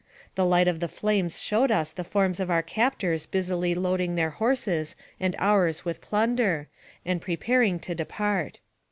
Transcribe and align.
The 0.33 0.47
light 0.47 0.67
of 0.67 0.79
the 0.79 0.87
flames 0.87 1.39
showed 1.43 1.69
us 1.69 1.91
the 1.91 2.03
forms 2.03 2.39
of 2.39 2.49
our 2.49 2.63
captors 2.63 3.27
busily 3.27 3.75
loading 3.75 4.15
their 4.15 4.31
horses 4.31 4.95
and 5.19 5.35
ours 5.37 5.85
with 5.85 6.01
plunder, 6.01 6.67
and 7.05 7.21
pre 7.21 7.37
paring 7.37 7.77
to 7.81 7.93
depart. 7.93 8.61